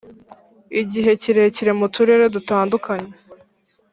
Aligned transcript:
igihe 0.81 1.11
kirekire 1.21 1.71
mu 1.79 1.87
turere 1.95 2.25
dutandukanye 2.35 3.13